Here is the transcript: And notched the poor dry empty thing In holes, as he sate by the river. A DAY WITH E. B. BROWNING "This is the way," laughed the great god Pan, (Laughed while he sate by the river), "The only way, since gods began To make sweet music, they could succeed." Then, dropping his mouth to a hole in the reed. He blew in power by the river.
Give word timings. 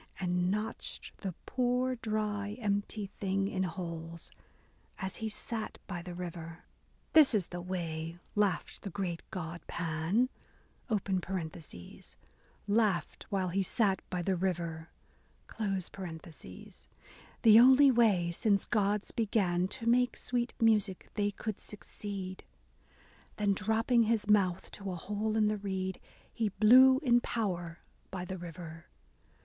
And 0.19 0.49
notched 0.49 1.15
the 1.19 1.35
poor 1.45 1.93
dry 1.95 2.53
empty 2.59 3.05
thing 3.19 3.47
In 3.47 3.61
holes, 3.61 4.31
as 4.97 5.17
he 5.17 5.29
sate 5.29 5.77
by 5.85 6.01
the 6.01 6.15
river. 6.15 6.39
A 6.39 6.57
DAY 6.57 6.57
WITH 6.57 6.63
E. 6.63 6.63
B. 6.63 6.63
BROWNING 6.63 6.63
"This 7.13 7.35
is 7.35 7.45
the 7.47 7.61
way," 7.61 8.17
laughed 8.33 8.81
the 8.81 8.89
great 8.89 9.21
god 9.29 9.61
Pan, 9.67 10.29
(Laughed 12.67 13.25
while 13.29 13.49
he 13.49 13.61
sate 13.61 13.99
by 14.09 14.23
the 14.23 14.35
river), 14.35 14.89
"The 15.59 17.59
only 17.59 17.91
way, 17.91 18.31
since 18.31 18.65
gods 18.65 19.11
began 19.11 19.67
To 19.67 19.85
make 19.85 20.17
sweet 20.17 20.55
music, 20.59 21.09
they 21.13 21.29
could 21.29 21.61
succeed." 21.61 22.43
Then, 23.35 23.53
dropping 23.53 24.03
his 24.05 24.27
mouth 24.27 24.71
to 24.71 24.89
a 24.89 24.95
hole 24.95 25.37
in 25.37 25.47
the 25.47 25.57
reed. 25.57 25.99
He 26.33 26.49
blew 26.49 26.97
in 27.03 27.21
power 27.21 27.81
by 28.09 28.25
the 28.25 28.39
river. 28.39 28.87